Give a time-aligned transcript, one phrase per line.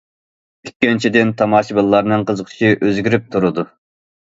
[0.69, 3.71] ئىككىنچىدىن، تاماشىبىنلارنىڭ قىزىقىشى ئۆزگىرىپ تۇرىدۇ.